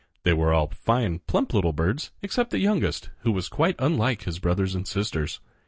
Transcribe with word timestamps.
They 0.23 0.33
were 0.33 0.51
all 0.51 0.69
fine, 0.73 1.19
plump 1.27 1.53
little 1.53 1.73
birds 1.73 2.09
except 2.23 2.49
the 2.49 2.57
youngest, 2.57 3.11
who 3.19 3.31
was 3.31 3.47
quite 3.47 3.75
unlike 3.77 4.23
his 4.23 4.39
brothers 4.39 4.73
and 4.73 4.87
sisters. 4.87 5.39